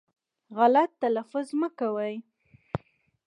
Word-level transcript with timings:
غلط 0.57 0.89
تلفظ 1.01 1.47
مه 1.59 1.69
کوی 1.79 2.15